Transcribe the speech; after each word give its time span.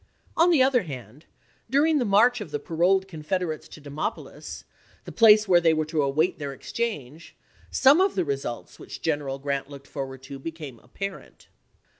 On 0.35 0.49
the 0.49 0.63
other 0.63 0.81
hand, 0.81 1.25
during 1.69 1.99
the 1.99 2.05
march 2.05 2.41
of 2.41 2.49
the 2.49 2.57
paroled 2.57 3.07
Confederates 3.07 3.67
to 3.67 3.79
Demopolis, 3.79 4.63
the 5.05 5.11
place 5.11 5.47
where 5.47 5.61
they 5.61 5.75
were 5.75 5.85
to 5.85 6.01
await 6.01 6.39
their 6.39 6.53
exchange, 6.53 7.35
some 7.69 8.01
of 8.01 8.15
the 8.15 8.25
results 8.25 8.79
which 8.79 9.03
General 9.03 9.37
Grant 9.37 9.69
looked 9.69 9.85
forward 9.85 10.23
to 10.23 10.39
became 10.39 10.79
apparent. 10.79 11.49